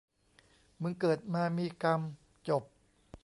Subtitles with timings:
[0.81, 2.01] มึงเกิดมามีกรรม
[2.47, 2.63] จบ.